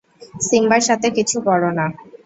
সিম্বার 0.47 0.81
সাথে 0.87 1.07
কিছু 1.17 1.37
করোনা! 1.47 1.85